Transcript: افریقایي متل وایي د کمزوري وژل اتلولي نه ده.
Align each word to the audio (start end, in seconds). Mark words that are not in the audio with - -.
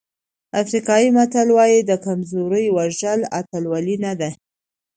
افریقایي 0.61 1.09
متل 1.17 1.47
وایي 1.57 1.79
د 1.85 1.91
کمزوري 2.05 2.65
وژل 2.77 3.19
اتلولي 3.39 3.95
نه 4.05 4.13
ده. 4.19 4.29